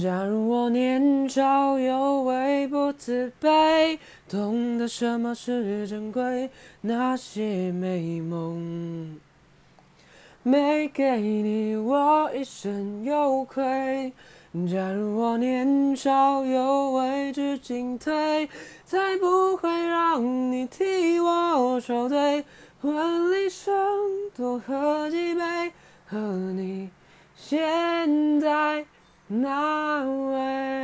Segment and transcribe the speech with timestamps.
[0.00, 6.48] 假如我年少有为不自卑，懂得什么是珍贵，
[6.80, 9.18] 那些美梦
[10.44, 14.12] 没给你，我一生有愧。
[14.70, 18.48] 假如我年少有为知进退，
[18.84, 20.22] 才不会让
[20.52, 22.44] 你替我受罪。
[22.80, 23.74] 婚礼上
[24.36, 25.72] 多喝几杯，
[26.06, 26.16] 和
[26.52, 26.90] 你
[27.34, 28.86] 现在
[29.26, 30.83] 那位。